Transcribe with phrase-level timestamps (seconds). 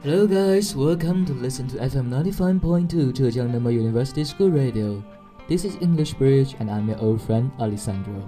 [0.00, 5.04] Hello guys, welcome to listen to FM 95.2 Zhejiang Normal University School Radio.
[5.44, 8.24] This is English Bridge and I'm your old friend Alessandro.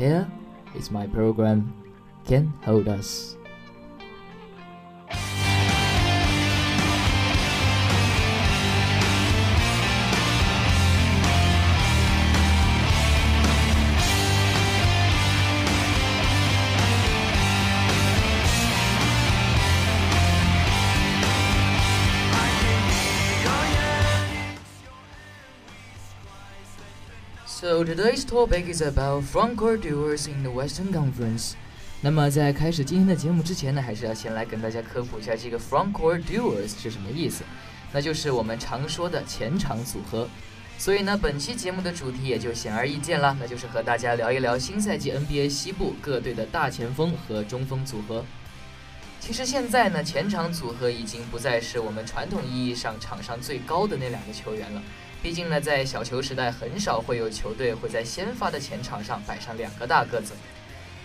[0.00, 0.24] Here
[0.72, 1.76] is my program,
[2.24, 3.36] Can Hold Us.
[27.66, 31.54] So today's topic is about frontcourt duels in the Western Conference.
[32.00, 37.42] 那么在开始今天的节目之前呢，还是要先来跟大家科普一下这个 frontcourt duels 是什么意思。
[37.92, 40.28] 那就是我们常说的前场组合。
[40.78, 48.24] 所以呢，本期节目的主题也就显而易见了，那就是和大家聊一聊新赛季 NBA 西部各队的大前锋和中锋组合。
[49.18, 54.80] 其实现在呢，前场组合已经不再是我们传统意义上场上最高的那两个球员了。
[55.22, 60.34] 毕竟呢，在小球时代，很少会有球队会在先发的前场上摆上两个大个子。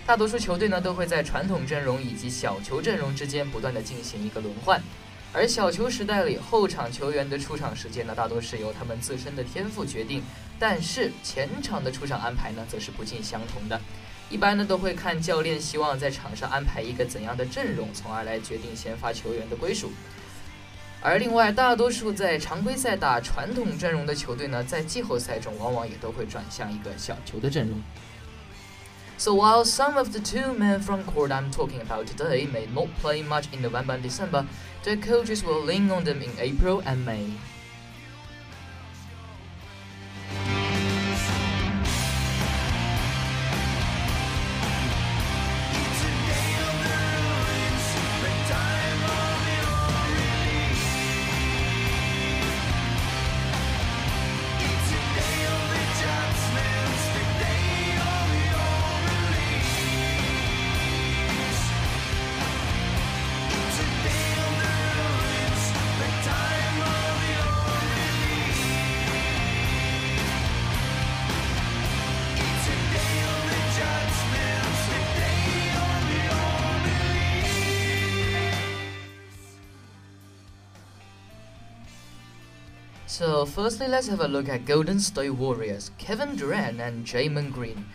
[0.06, 4.82] 大多数球队呢，都会在传统阵容以及小球阵容之间不断的进行一个轮换。
[5.34, 10.22] 而小球时代里，后场球员的出场时间呢，大多是由他们自身的天赋决定。
[10.60, 13.80] 但是前场的出场安排呢，则是不尽相同的。
[14.30, 19.92] 一般呢，都会看教练希望在场上安排一个怎样的阵容，从而来决定先发球员的归属。
[21.04, 27.82] 而另外，大多数在常规赛打传统阵容的球队呢，在季后赛中往往也都会转向一个小球的阵容。
[29.18, 33.24] So while some of the two men from court I'm talking about today may not play
[33.24, 34.46] much in November and December,
[34.84, 37.32] their coaches will lean on them in April and May.
[83.12, 87.88] So, firstly, let's have a look at Golden State Warriors, Kevin Durant and Draymond Green.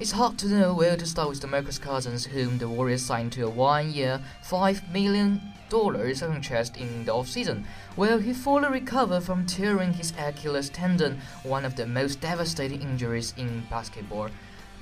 [0.00, 3.42] It's hard to know where to start with DeMarcus Cousins, whom the Warriors signed to
[3.42, 7.64] a one-year, $5 million contract in the offseason,
[7.96, 13.34] where he fully recovered from tearing his Achilles tendon, one of the most devastating injuries
[13.36, 14.30] in basketball.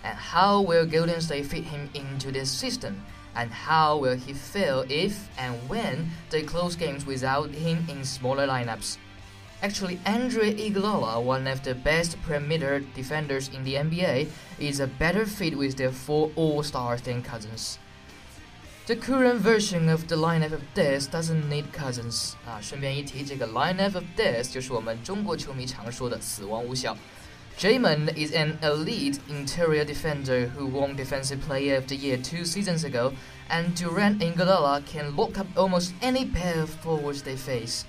[0.04, 3.02] And how will Golden State fit him into this system?
[3.34, 8.46] And how will he feel if and when they close games without him in smaller
[8.46, 8.96] lineups?
[9.62, 14.28] Actually, Andre Iguodala, one of the best perimeter defenders in the NBA,
[14.58, 17.78] is a better fit with their four All-Stars than Cousins.
[18.86, 24.02] The current version of the lineup of death doesn't need Cousins ah, 啊，顺便一提，这个 lineup of
[24.16, 24.56] death
[28.16, 33.12] is an elite interior defender who won Defensive Player of the Year two seasons ago,
[33.50, 37.84] and Durant and Iguodala can lock up almost any pair of forwards they face.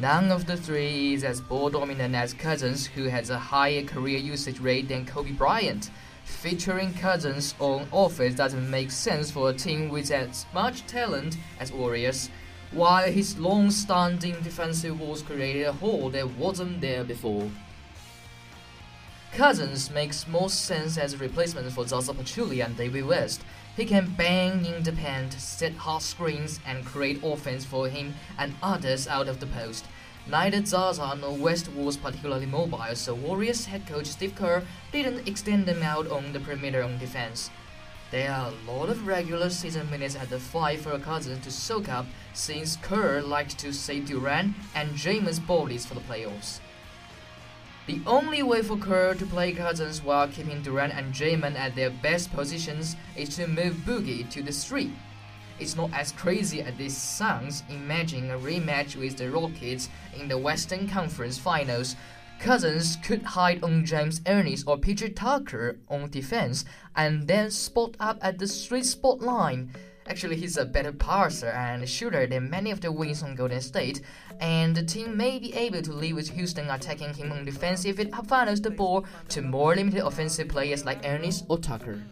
[0.00, 4.18] None of the three is as ball dominant as Cousins, who has a higher career
[4.18, 5.90] usage rate than Kobe Bryant.
[6.24, 11.70] Featuring Cousins on offense doesn't make sense for a team with as much talent as
[11.70, 12.28] Warriors,
[12.72, 17.48] while his long-standing defensive walls created a hole that wasn't there before.
[19.32, 23.42] Cousins makes more sense as a replacement for Zaza Pachulia and David West.
[23.76, 28.54] He can bang in the paint, set hard screens, and create offense for him and
[28.62, 29.86] others out of the post.
[30.28, 34.62] Neither Zaza nor West was particularly mobile, so Warriors head coach Steve Kerr
[34.92, 37.50] didn't extend them out on the perimeter on defense.
[38.12, 41.88] There are a lot of regular season minutes at the five for Cousins to soak
[41.88, 46.60] up, since Kerr likes to save Durant and Draymond's bodies for the playoffs.
[47.86, 51.90] The only way for Kerr to play Cousins while keeping Durant and Draymond at their
[51.90, 54.92] best positions is to move Boogie to the street.
[55.60, 57.62] It's not as crazy as this sounds.
[57.68, 61.94] Imagine a rematch with the Rockets in the Western Conference Finals.
[62.38, 66.64] Cousins could hide on James Ennis or PJ Tucker on defense
[66.96, 69.70] and then spot up at the street spot line.
[70.06, 74.02] Actually, he's a better passer and shooter than many of the wings on Golden State,
[74.38, 78.14] and the team may be able to with Houston attacking him on defense if it
[78.26, 82.02] funnels the ball to more limited offensive players like Ennis or Tucker.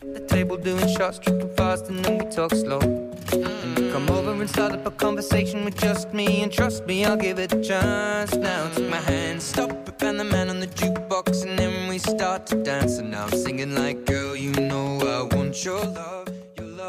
[0.00, 2.80] The table doing shots, tripping fast, and then we talk slow.
[2.80, 7.38] Come over and start up a conversation with just me, and trust me, I'll give
[7.38, 8.34] it a chance.
[8.34, 11.98] Now take my hand, stop it, and the man on the jukebox, and then we
[11.98, 12.98] start to dance.
[12.98, 16.35] And now I'm singing like, girl, you know I want your love.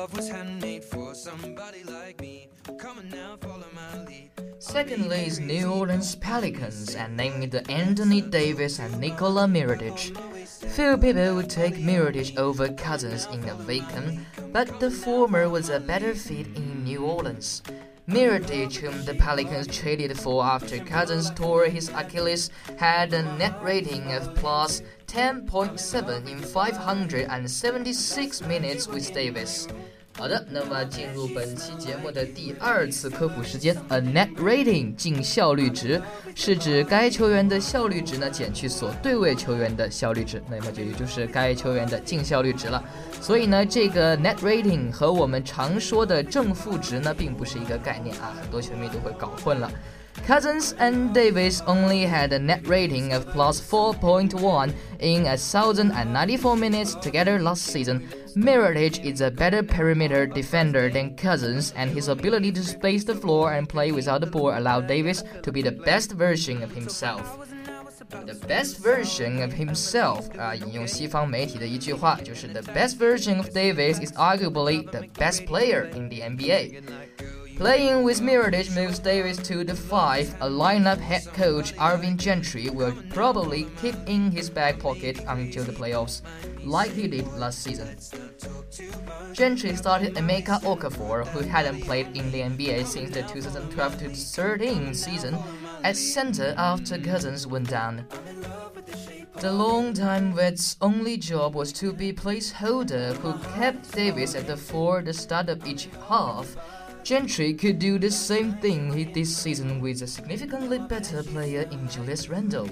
[0.07, 2.47] Love was handmade for somebody like me.
[2.79, 4.31] Come on now, follow my lead.
[4.59, 10.15] Secondly is New Orleans Pelicans, and named the Anthony Davis and Nikola Mirotic.
[10.47, 15.79] Few people would take Mirotic over Cousins in a vacuum, but the former was a
[15.79, 17.61] better fit in New Orleans.
[18.07, 24.13] Mirotic, whom the Pelicans traded for after Cousins tore his Achilles, had a net rating
[24.13, 29.67] of plus 10.7 in 576 minutes with Davis.
[30.17, 36.01] 好的，那么进入本期节目的第二次科普时间，a net rating 净效率值
[36.33, 42.83] 是指该球员的效率值呢减去所对位球员的效率值，那么就也就是该球员的净效率值了。
[43.21, 49.71] 所以呢，这个 net rating 和我们常说的正负值呢并不是一个概念啊，很多球迷都会搞混了。
[50.25, 57.63] Cousins and Davis only had a net rating of plus 4.1 in 1,094 minutes together last
[57.63, 58.09] season.
[58.35, 63.53] Mirotic is a better perimeter defender than Cousins, and his ability to space the floor
[63.53, 67.39] and play without the ball allowed Davis to be the best version of himself.
[68.25, 75.01] The best version of himself uh, 啊，引用西方媒体的一句话，就是 The best version of Davis is arguably the
[75.17, 76.83] best player in the NBA。
[77.57, 80.31] Playing with Mirotic moves Davis to the five.
[80.41, 85.71] A lineup head coach Alvin Gentry will probably keep in his back pocket until the
[85.71, 86.21] playoffs,
[86.63, 87.97] like he did last season.
[89.33, 95.35] Gentry started Emeka Okafor, who hadn't played in the NBA since the 2012-13 season,
[95.83, 98.05] at center after Cousins went down.
[99.39, 105.01] The longtime vet's only job was to be placeholder, who kept Davis at the four
[105.01, 106.55] the start of each half.
[107.07, 112.27] Gentry could do the same thing this season with a significantly better player in Julius
[112.27, 112.69] Randle.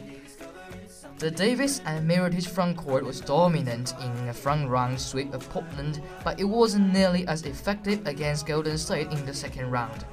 [1.19, 6.43] The Davis and Mirotic frontcourt was dominant in a front-round sweep of Portland, but it
[6.43, 10.03] wasn't nearly as effective against Golden State in the second round.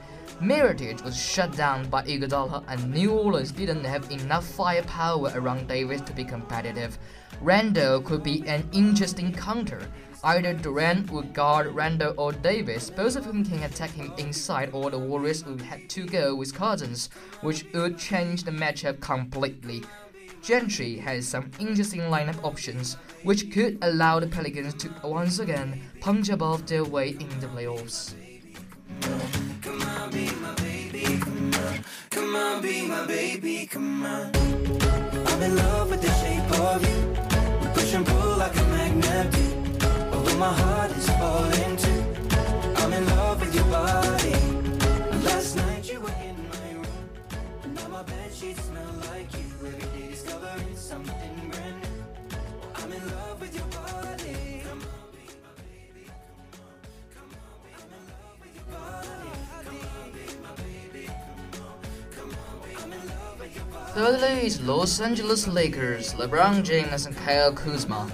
[0.41, 6.01] Mirotic was shut down by Iguodala, and New Orleans didn't have enough firepower around Davis
[6.03, 6.97] to be competitive.
[7.41, 9.81] Randle could be an interesting counter,
[10.25, 14.89] Either Durant would guard Randle or Davis, both of whom can attack him inside, or
[14.89, 17.11] the Warriors would have to go with Cousins,
[17.41, 19.83] which would change the matchup completely.
[20.41, 26.29] Gentry has some interesting lineup options, which could allow the Pelicans to once again punch
[26.29, 28.15] above their weight in the playoffs.
[35.27, 37.73] I'm in love with the shape of you.
[37.75, 39.52] Push and pull like a magnet
[40.43, 42.03] my heart is falling too.
[42.81, 44.35] I'm in love with your body.
[45.29, 47.75] Last night you were in my room.
[47.77, 49.47] Now my bed sheets smell like you.
[49.69, 51.96] Every day discovering something brand new.
[52.75, 54.63] I'm in love with your body.
[54.67, 56.05] Come on, be my baby.
[56.11, 56.81] Come on,
[57.15, 59.31] come on, be I'm in love with your body.
[59.67, 61.05] Come on, be my baby.
[61.55, 61.79] Come on,
[62.17, 63.93] come on, be I'm in love with your body.
[63.94, 68.11] Thirdly is Los Angeles Lakers, LeBron James and Kyle Kuzma.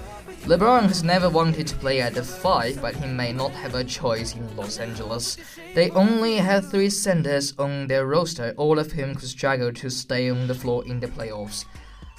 [0.49, 3.85] LeBron has never wanted to play at the 5, but he may not have a
[3.85, 5.37] choice in Los Angeles.
[5.75, 10.31] They only have three centers on their roster, all of whom could struggle to stay
[10.31, 11.67] on the floor in the playoffs.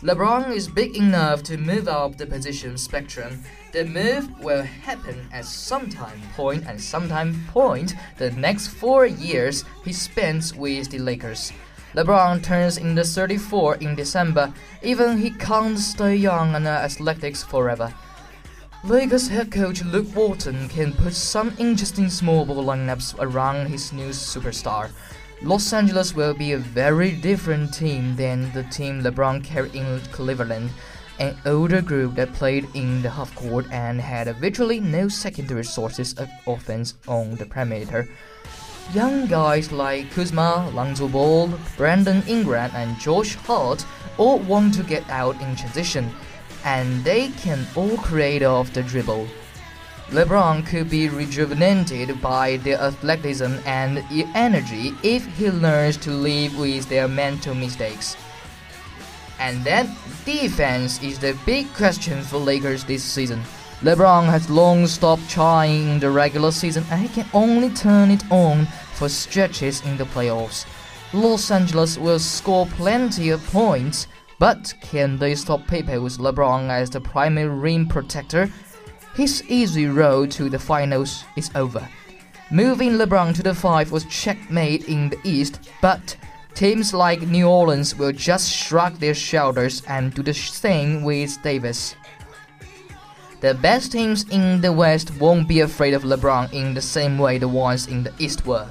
[0.04, 3.44] LeBron is big enough to move up the position spectrum.
[3.72, 9.66] The move will happen at some time point and sometime point the next four years
[9.84, 11.52] he spends with the Lakers.
[11.96, 14.54] LeBron turns in the 34 in December.
[14.84, 17.92] Even he can't stay young and athletics forever.
[18.86, 24.08] Lakers head coach Luke Walton can put some interesting small ball lineups around his new
[24.10, 24.90] superstar.
[25.42, 30.70] Los Angeles will be a very different team than the team LeBron carried in Cleveland,
[31.20, 36.14] an older group that played in the half court and had virtually no secondary sources
[36.14, 38.08] of offense on the perimeter.
[38.94, 43.86] Young guys like Kuzma, Lonzo Ball, Brandon Ingram, and Josh Hart
[44.18, 46.10] all want to get out in transition
[46.63, 49.28] and they can all create off the dribble.
[50.10, 56.89] LeBron could be rejuvenated by their athleticism and energy if he learns to live with
[56.89, 58.18] their mental mistakes.
[59.39, 63.42] And then, defense is the big question for Lakers this season.
[63.82, 68.24] LeBron has long stopped trying in the regular season and he can only turn it
[68.30, 70.66] on for stretches in the playoffs.
[71.13, 74.08] Los Angeles will score plenty of points
[74.39, 78.50] but can they stop Pepe with LeBron as the primary rim protector?
[79.13, 81.88] His easy road to the finals is over.
[82.50, 86.15] Moving LeBron to the 5 was checkmate in the East, but
[86.55, 91.96] teams like New Orleans will just shrug their shoulders and do the same with Davis.
[93.41, 97.38] The best teams in the West won't be afraid of LeBron in the same way
[97.38, 98.67] the ones in the East were.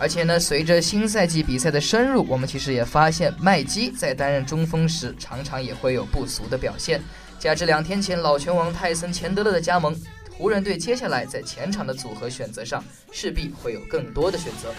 [0.00, 7.02] 而且呢，随着新赛季比赛的深入，我们其实也发现麦基在担任中锋时，常常也会有不俗的表现。
[7.38, 9.94] 加之两天前老拳王泰森·钱德勒的加盟，
[10.32, 14.72] 湖人队接下来在前场的组合选择上势必会有更多的选择。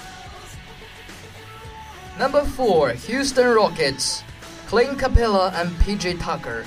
[2.19, 4.21] Number four, Houston Rockets,
[4.69, 6.63] Clint Capela and PJ Tucker.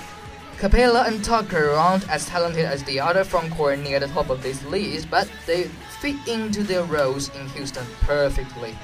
[0.60, 4.62] Capela and Tucker aren't as talented as the other frontcourt near the top of this
[4.70, 5.66] list, but they
[6.04, 8.76] fit into their roles in Houston perfectly.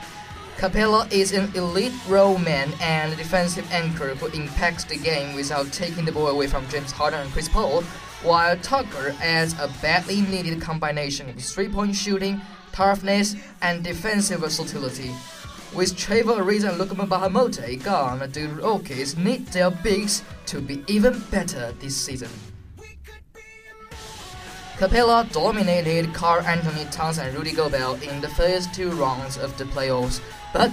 [0.56, 6.06] Capela is an elite roll man and defensive anchor who impacts the game without taking
[6.06, 7.82] the ball away from James Harden and Chris Paul,
[8.22, 12.40] while Tucker adds a badly needed combination of three point shooting,
[12.72, 15.10] toughness, and defensive versatility.
[15.74, 20.62] With Trevor Ariza and Luc Mbah a Moute gone, the Rockets need their bigs to
[20.62, 22.30] be even better this season.
[24.80, 30.22] Capela dominated Karl-Anthony Towns and Rudy Gobert in the first two rounds of the playoffs,
[30.54, 30.72] but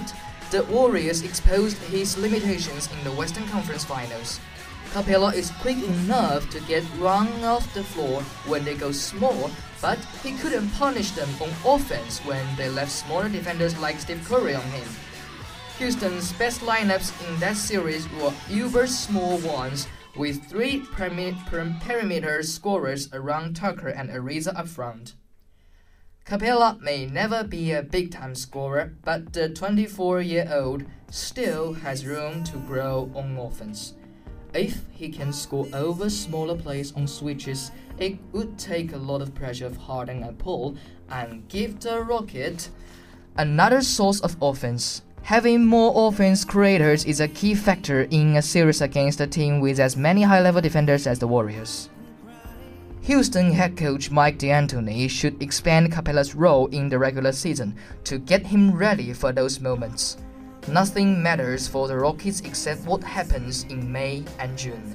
[0.50, 4.40] the Warriors exposed his limitations in the Western Conference Finals.
[4.94, 9.50] Capela is quick enough to get run off the floor when they go small,
[9.82, 14.54] but he couldn't punish them on offense when they left smaller defenders like Steve Curry
[14.54, 14.88] on him.
[15.76, 19.86] Houston's best lineups in that series were uber small ones,
[20.18, 25.14] with three perimeter scorers around Tucker and Ariza up front.
[26.26, 32.04] Capela may never be a big time scorer, but the 24 year old still has
[32.04, 33.94] room to grow on offense.
[34.52, 39.34] If he can score over smaller plays on switches, it would take a lot of
[39.34, 40.76] pressure off Harden and Paul
[41.10, 42.68] and give the Rocket
[43.36, 45.02] another source of offense.
[45.22, 49.78] Having more offense creators is a key factor in a series against a team with
[49.78, 51.90] as many high level defenders as the Warriors.
[53.02, 58.46] Houston head coach Mike D'Antoni should expand Capela's role in the regular season to get
[58.46, 60.18] him ready for those moments.
[60.66, 64.94] Nothing matters for the Rockets except what happens in May and June.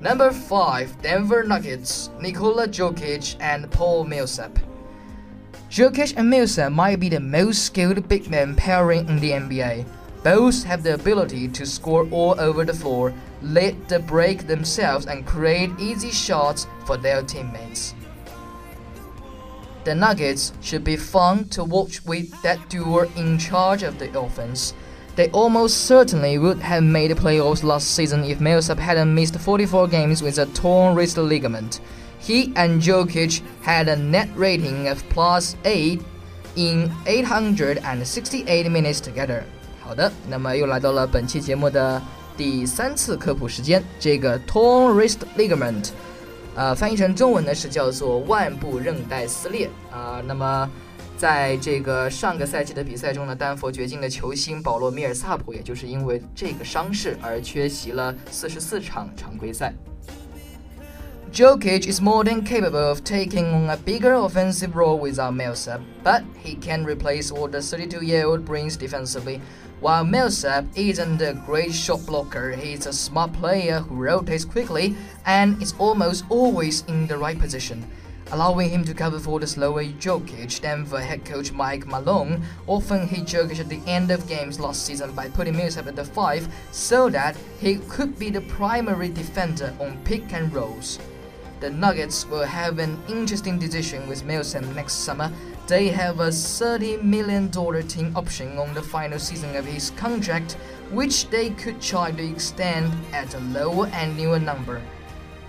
[0.00, 4.58] Number 5 Denver Nuggets Nikola Jokic and Paul Millsap.
[5.70, 9.84] Jokic and Millsap might be the most skilled big men pairing in the NBA.
[10.24, 15.26] Both have the ability to score all over the floor, lead the break themselves, and
[15.26, 17.94] create easy shots for their teammates.
[19.84, 24.72] The Nuggets should be fun to watch with that duo in charge of the offense.
[25.16, 29.88] They almost certainly would have made the playoffs last season if Millsap hadn't missed 44
[29.88, 31.80] games with a torn wrist ligament.
[32.20, 36.00] He and Jokic had a net rating of plus 8
[36.56, 39.42] in 868 minutes together.
[39.80, 42.02] 好的，那么又来到了本期节目的
[42.36, 43.82] 第三次科普时间。
[43.98, 45.90] 这个 torn wrist ligament
[46.54, 50.20] 呃，翻译成中文呢是叫做腕部韧带撕裂啊。
[50.26, 50.68] 那么，
[51.16, 59.72] 在这个上个赛季的比赛中呢，丹佛掘金的球星保罗·米尔萨普，也就是因为这个伤势而缺席了四十四场常规赛。
[61.30, 66.54] Jokic is more than capable of taking on a bigger offensive role without Millsap, but he
[66.54, 69.40] can replace what the 32-year-old brings defensively.
[69.80, 75.62] While Millsap isn't a great shot blocker, he's a smart player who rotates quickly and
[75.62, 77.86] is almost always in the right position,
[78.32, 80.62] allowing him to cover for the slower Jokic.
[80.62, 85.12] Denver head coach Mike Malone often hit Jokic at the end of games last season
[85.12, 89.98] by putting Millsap at the 5 so that he could be the primary defender on
[90.04, 90.98] pick and rolls.
[91.60, 95.32] The Nuggets will have an interesting decision with Millsap next summer
[95.68, 100.52] they have a $30 million team option on the final season of his contract,
[100.90, 104.80] which they could try to extend at a lower annual number.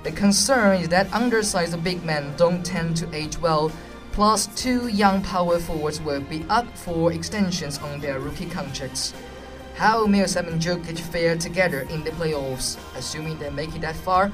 [0.04, 3.72] The concern is that undersized big men don't tend to age well,
[4.12, 9.14] plus two young power forwards will be up for extensions on their rookie contracts.
[9.76, 14.34] How Millsap and Jokic fare together in the playoffs, assuming they make it that far,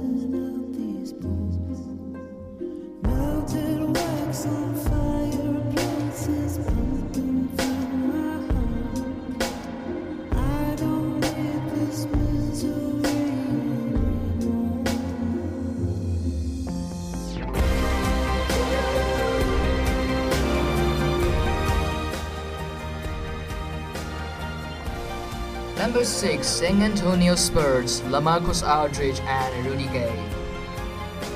[26.03, 30.11] Six San Antonio Spurs, LaMarcus Aldridge and Rudy Gay。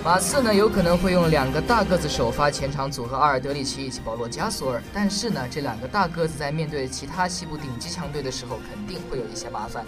[0.03, 9.85] 马刺呢有可能会用两个大个子首发前场组合阿尔德里奇以及保罗加索尔，但是呢这两个大个子在面对其他西部顶级强队的时候肯定会有一些麻烦。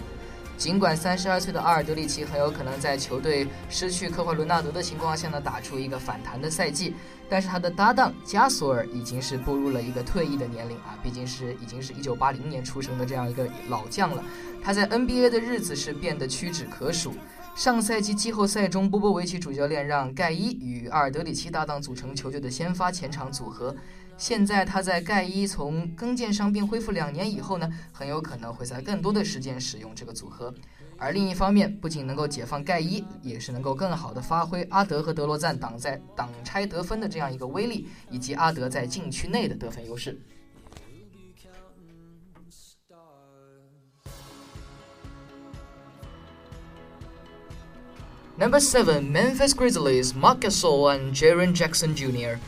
[0.58, 6.96] 尽管三十二岁的阿尔德里奇很有可能在球队失去科怀伦纳德的情况下呢打出一个反弹的赛季，
[7.30, 14.22] 但是他的搭档加索尔已经是步入了一个退役的年龄啊，毕竟是已经是一九八零年出生的这样一个老将了，
[14.60, 17.14] 他在 NBA 的日子是变得屈指可数。
[17.54, 23.74] 上赛季季后赛中，波波维奇主教练让盖伊与阿尔德里奇搭档组成球队的先发前场组合。
[24.18, 30.52] 现在他在盖伊从跟腱伤病恢复两年以后呢，很有可能会在更多的时间使用这个组合。
[30.98, 40.20] 而另一方面，不仅能够解放盖伊，也是能够更好的发挥阿德和德罗赞挡在挡拆得分的这样一个威力，以及阿德在禁区内的得分优势。
[48.36, 52.38] Number seven, Memphis Grizzlies, Marc Gasol and Jaren Jackson Jr.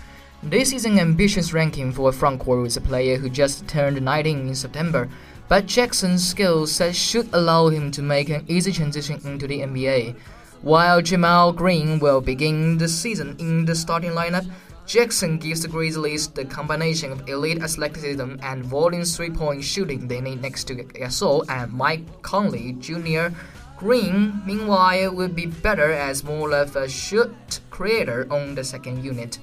[0.42, 4.48] This is an ambitious ranking for a frontcourt with a player who just turned 19
[4.48, 5.06] in September,
[5.48, 10.16] but Jackson's skill set should allow him to make an easy transition into the NBA.
[10.62, 14.50] While JaMychal Green will begin the season in the starting lineup,
[14.86, 20.40] Jackson gives the Grizzlies the combination of elite athleticism and volume three-point shooting they need
[20.40, 23.28] next to Gasol and Mike Conley Jr.
[23.76, 29.38] Green, meanwhile, will be better as more of a shoot creator on the second unit.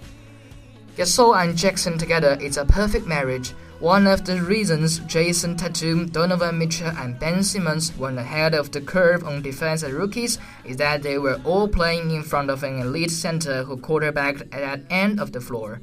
[0.97, 3.53] Gasol and Jackson together is a perfect marriage.
[3.79, 8.81] One of the reasons Jayson Tatum, Donovan Mitchell, and Ben Simmons were ahead of the
[8.81, 12.79] curve on defense as rookies is that they were all playing in front of an
[12.79, 15.81] elite center who quarterbacked at that end of the floor.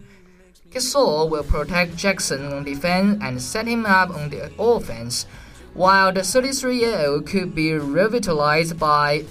[0.73, 5.27] Gasol will protect Jackson on defense and set him up on the offense,
[5.75, 9.25] while the 33 year old could be revitalized by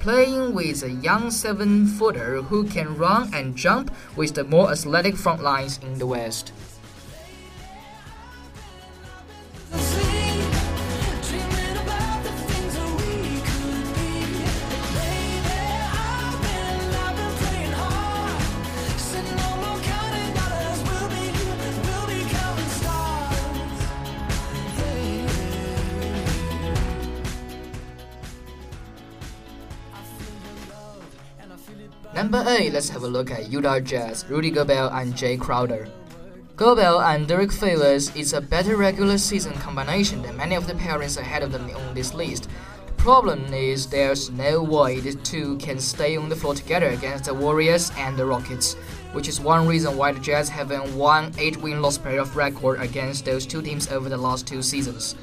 [0.00, 5.16] playing with a young seven footer who can run and jump with the more athletic
[5.16, 6.52] front lines in the West.
[32.34, 35.88] 8, let's have a look at Utah Jazz, Rudy Gobert and Jae Crowder.
[36.56, 41.16] Gobert and Derrick Favors is a better regular season combination than many of the pairings
[41.16, 42.48] ahead of them on this list.
[42.86, 47.24] The problem is there's no way the two can stay on the floor together against
[47.24, 48.74] the Warriors and the Rockets,
[49.12, 52.80] which is one reason why the Jazz have a 1 8 win loss playoff record
[52.80, 55.14] against those two teams over the last two seasons.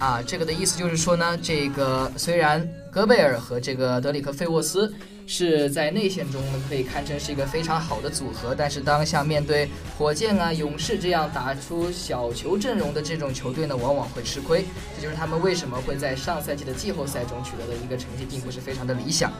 [0.00, 4.92] 啊，这个的意思就是说呢，这个虽然戈贝尔和这个德里克·费沃斯
[5.34, 9.66] 是在内线中呢可以堪称是一个非常好的组合，但是当下面对
[9.96, 14.66] 火箭啊、勇士这样打出小球阵容的这种球队呢，往往会吃亏。
[14.94, 19.32] 这就是他们为什么会在上赛季的季后赛中取得的一个成绩，并不是非常的理想。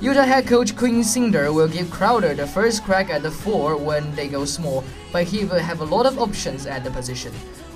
[0.00, 4.04] Utah head coach Quinn Snyder will give Crowder the first crack at the four when
[4.14, 7.32] they go small, but he will have a lot of options at the position.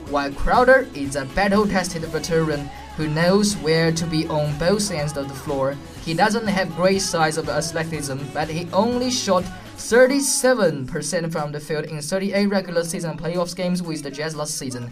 [0.08, 5.28] While Crowder is a battle-tested veteran who knows where to be on both ends of
[5.28, 9.44] the floor, he doesn't have great size of athleticism, but he only shot
[9.76, 14.90] 37% from the field in 38 regular season playoffs games with the Jazz last season.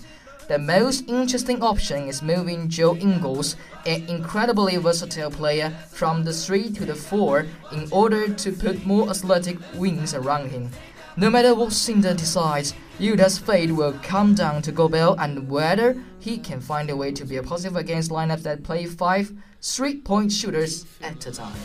[0.48, 6.70] The most interesting option is moving Joe Ingles, an incredibly versatile player, from the 3
[6.72, 10.70] to the 4 in order to put more athletic wings around him.
[11.16, 16.38] No matter what Snyder decides, Utah's fate will come down to Gobert and whether he
[16.38, 20.86] can find a way to be a positive against lineups that play five three-point shooters
[21.02, 21.56] at a time.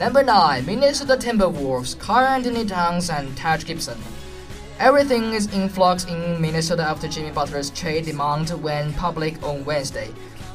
[0.00, 3.98] Number 9, Minnesota Timberwolves, Karl-Anthony Towns and Taj Gibson.
[4.80, 10.12] Everything is in flux in Minnesota after Jimmy Butler's trade demand went public on Wednesday.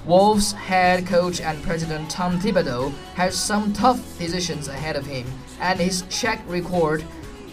[0.07, 5.27] Wolves head coach and president Tom Thibodeau has some tough decisions ahead of him,
[5.59, 7.03] and his track record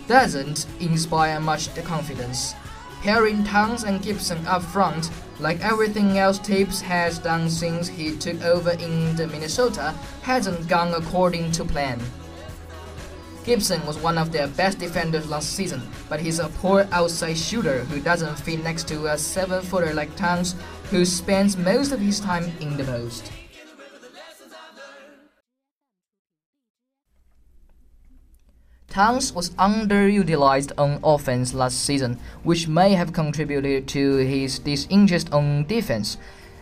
[0.06, 2.54] doesn't inspire much confidence.
[3.02, 8.40] Pairing Towns and Gibson up front, like everything else Thibs has done since he took
[8.44, 12.00] over in the Minnesota, hasn't gone according to plan.
[13.44, 17.80] Gibson was one of their best defenders last season, but he's a poor outside shooter
[17.86, 20.54] who doesn't fit next to a seven footer like Towns,
[20.90, 23.30] who spends most of his time in the post.
[28.94, 35.64] Towns was underutilized on offense last season, which may have contributed to his disinterest on
[35.64, 36.16] defense.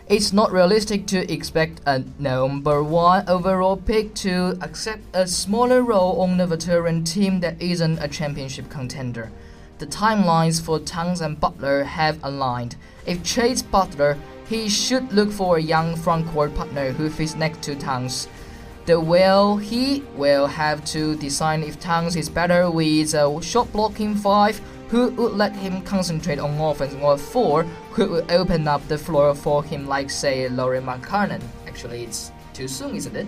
[0.07, 6.21] It's not realistic to expect a number one overall pick to accept a smaller role
[6.21, 9.31] on a veteran team that isn't a championship contender.
[9.79, 12.75] The timelines for Towns and Butler have aligned.
[13.05, 17.75] If Chase Butler, he should look for a young frontcourt partner who fits next to
[17.75, 18.27] Towns.
[18.85, 24.13] The well, he will have to decide if Towns is better with a shot blocking
[24.13, 28.97] five who would let him concentrate on offense or four who would open up the
[28.97, 31.41] floor for him like say Lauri Markkanen.
[31.65, 33.27] Actually, it's too soon, isn't it?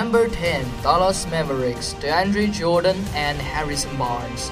[0.00, 4.50] Number 10, Dallas Mavericks, DeAndre Jordan and Harrison Barnes.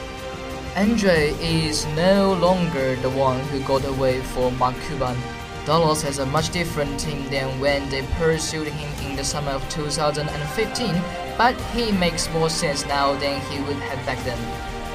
[0.77, 5.17] Andre is no longer the one who got away for Mark Cuban.
[5.65, 9.67] Dallas has a much different team than when they pursued him in the summer of
[9.71, 11.03] 2015,
[11.39, 14.39] but he makes more sense now than he would have back then.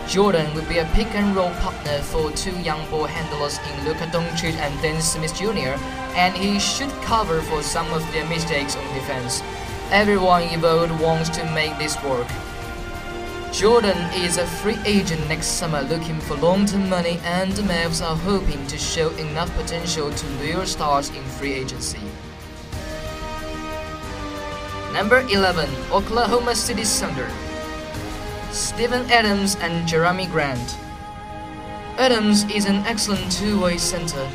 [0.08, 4.06] Jordan would be a pick and roll partner for two young ball handlers in Luka
[4.14, 5.82] Doncic and Dennis Smith Jr.,
[6.14, 9.42] and he should cover for some of their mistakes on defense.
[9.94, 12.26] Everyone involved wants to make this work.
[13.52, 18.16] Jordan is a free agent next summer looking for long-term money and the Mavs are
[18.16, 22.00] hoping to show enough potential to lure stars in free agency.
[24.94, 27.30] Number 11, Oklahoma City Thunder.
[28.50, 30.76] Steven Adams and Jerami Grant.
[32.00, 34.28] Adams is an excellent two-way center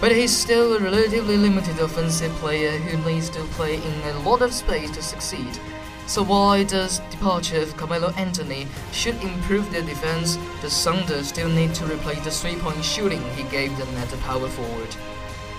[0.00, 4.40] but he's still a relatively limited offensive player who needs to play in a lot
[4.40, 5.58] of space to succeed.
[6.06, 11.74] So while the departure of Carmelo Anthony should improve their defense, the Thunder still need
[11.74, 14.96] to replace the three-point shooting he gave them as a power forward.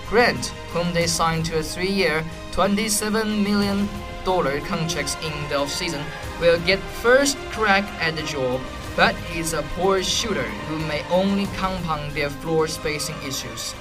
[0.08, 3.88] Grant, whom they signed to a three-year, $27 million
[4.24, 6.04] contract in the offseason,
[6.38, 8.60] will get first crack at the job,
[8.94, 13.74] but he's a poor shooter who may only compound their floor spacing issues.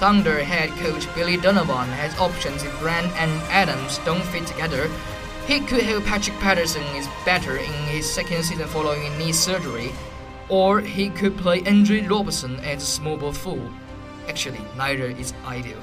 [0.00, 4.88] Thunder head coach Billy Donovan has options if Grant and Adams don't fit together.
[5.46, 9.92] He could help Patrick Patterson is better in his second season following knee surgery,
[10.48, 13.70] or he could play Andre Roberson as a small ball fool.
[14.26, 15.76] Actually, neither is ideal.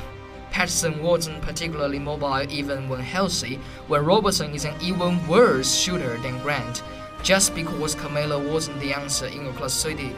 [0.50, 6.42] Patterson wasn't particularly mobile even when healthy, when Roberson is an even worse shooter than
[6.42, 6.82] Grant.
[7.22, 10.16] Just because Carmelo wasn't the answer in Oklahoma City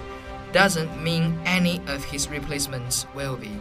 [0.53, 3.51] doesn't mean any of his replacements will be.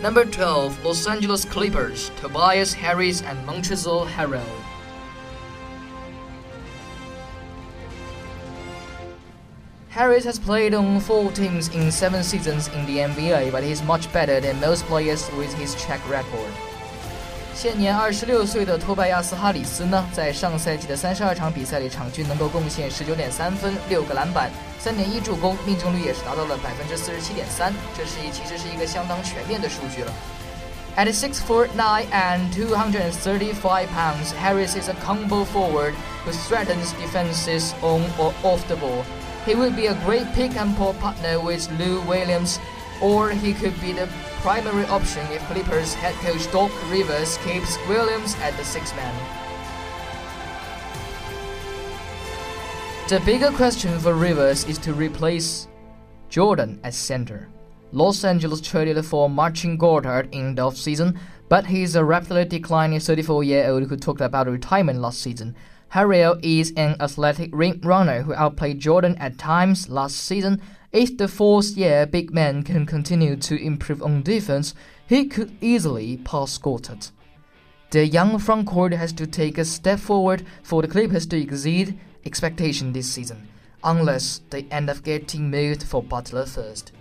[0.00, 4.42] Number 12, Los Angeles Clippers, Tobias Harris and Montrezl Harrell.
[9.90, 14.12] Harris has played on four teams in seven seasons in the NBA, but he's much
[14.12, 16.52] better than most players with his track record.
[17.52, 24.48] 现年二十六岁的托拜亚斯·哈里斯呢，在上赛季的三十二场比赛里，场均能够贡献十九点三分、六个篮板、
[24.82, 30.12] 三点一助攻，命中率也是达到了百分之四十七点三，这是一其实是一个相当全面的数据了。
[30.96, 38.02] At six foot nine and 235 pounds, Harris is a combo forward who threatens defenses on
[38.18, 39.04] or off the ball.
[39.46, 42.58] He would be a great pick and pop partner with Lou Williams,
[43.00, 44.08] or he could be the
[44.42, 49.14] primary option if Clippers head coach Doc Rivers keeps Williams at the six man.
[53.13, 55.67] The bigger question for Rivers is to replace
[56.29, 57.47] Jordan as center.
[57.91, 63.43] Los Angeles traded for Marcin Gortat in the offseason, but he's a rapidly declining 34
[63.43, 65.55] year old who talked about retirement last season.
[65.93, 70.59] Harrell is an athletic rim runner who outplayed Jordan at times last season
[70.91, 74.73] if the fourth year big man can continue to improve on defense,
[75.05, 77.11] he could easily pass Gortat.
[77.91, 81.99] The young front court has to take a step forward for the Clippers to exceed
[82.25, 83.47] expectation this season,
[83.83, 86.91] unless they end up getting moved for Butler first.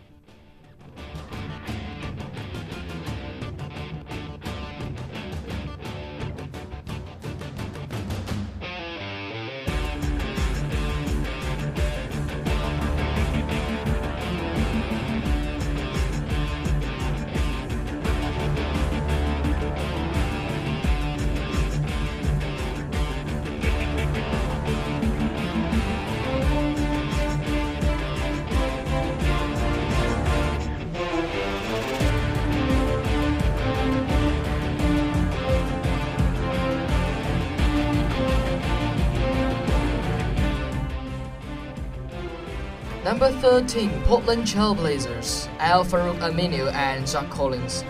[43.53, 47.85] Number 13, Portland Trailblazers, Al-Farouq Aminu and Zach Collins.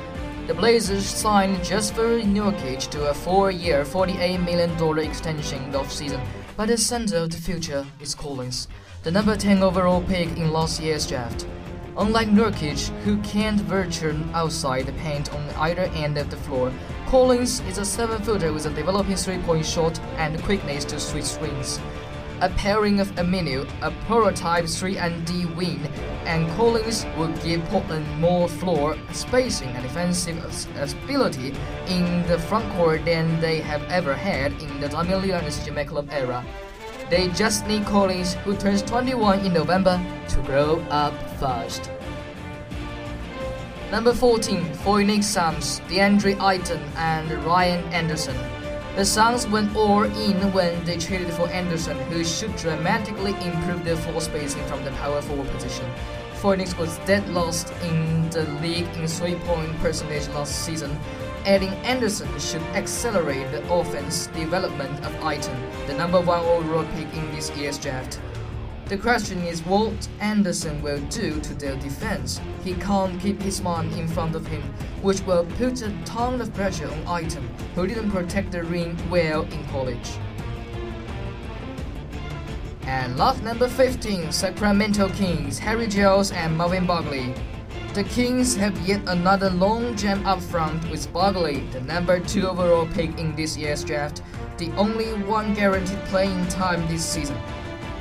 [0.49, 6.21] The Blazers signed Jusuf Nurkic to a four-year, $48 million extension of season,
[6.57, 8.67] but the center of the future is Collins,
[9.05, 11.47] the number 10 overall pick in last year's draft.
[11.97, 16.73] Unlike Nurkic, who can't venture outside the paint on either end of the floor,
[17.07, 21.79] Collins is a seven-footer with a developing three-point shot and quickness to switch screens.
[22.43, 25.79] A pairing of Aminu, a prototype 3-and-D wing,
[26.27, 31.55] and Collins will give Portland more floor spacing and defensive ability
[31.87, 36.13] in the front court than they have ever had in the Lillard and CJ McCollum
[36.13, 36.45] era.
[37.11, 41.93] They just need Collins, who turns 21 in November, to grow up fast.
[43.93, 48.35] Number 14, Phoenix Suns, DeAndre Ayton and Ryan Anderson.
[48.95, 53.97] The Suns went all in when they traded for Anderson, who should dramatically improve their
[53.97, 55.87] floor spacing from the power forward position.
[56.35, 60.95] Phoenix was dead last in the league in three-point percentage last season.
[61.47, 67.35] Adding Anderson should accelerate the offense development of Ayton, the number one overall pick in
[67.35, 68.21] this year's draft.
[68.93, 72.39] The question is what Anderson will do to their defense.
[72.63, 74.61] He can't keep his man in front of him,
[75.01, 79.45] which will put a ton of pressure on Ayton, who didn't protect the ring well
[79.45, 80.11] in college.
[82.83, 87.33] And last number 15, Sacramento Kings, Harry Giles and Marvin Bagley.
[87.95, 92.87] The Kings have yet another long jam up front with Bagley, the number 2 overall
[92.89, 94.21] pick in this year's draft,
[94.59, 97.39] the only one guaranteed playing time this season.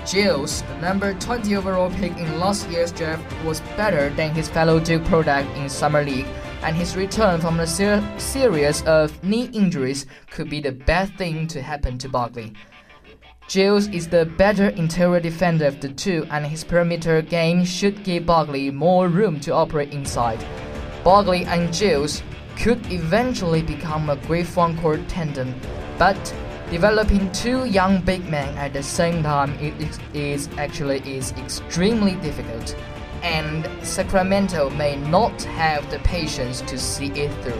[0.05, 4.79] Giles, the number 20 overall pick in last year's draft, was better than his fellow
[4.79, 6.25] Duke product in Summer League,
[6.63, 11.47] and his return from a ser series of knee injuries could be the best thing
[11.47, 12.53] to happen to Bagley.
[13.47, 18.25] Giles is the better interior defender of the two, and his perimeter game should give
[18.25, 20.43] Bagley more room to operate inside.
[21.03, 22.23] Bagley and Giles
[22.57, 25.53] could eventually become a great front court tandem,
[25.97, 26.33] but
[26.71, 32.77] Developing two young big men at the same time is, is actually is extremely difficult,
[33.21, 37.59] and Sacramento may not have the patience to see it through.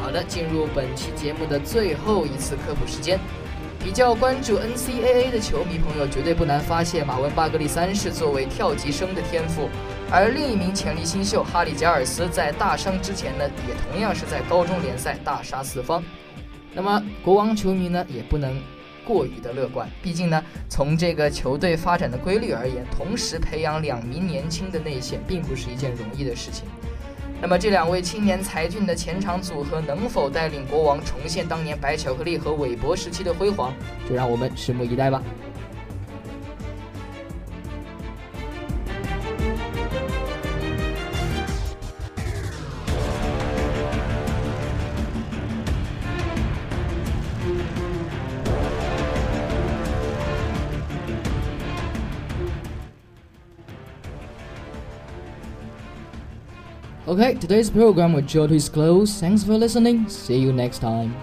[0.00, 3.18] 好的，进入本期节目的最后一次科普时间。
[3.82, 9.68] 比较关注 NCAA 的球迷朋友绝对不难发现，马文巴格利三世作为跳级生的天赋，
[10.08, 16.00] 而另一名潜力新秀哈里贾尔斯在大伤之前呢，也同样是在高中联赛大杀四方。
[16.74, 18.60] 那么国王球迷呢也不能
[19.06, 26.64] 过于的乐观，毕竟呢从这个球队发展的规律而言，同时培养两名年轻的内线并不是一件容易的事情。
[27.40, 33.74] 那么这两位青年才俊的前场组合能否带领国王重现当年白巧克力和韦伯时期的辉煌，
[34.08, 35.22] 就让我们拭目以待吧。
[57.14, 59.20] Okay, today's program will draw to its close.
[59.20, 60.08] Thanks for listening.
[60.08, 61.14] See you next time.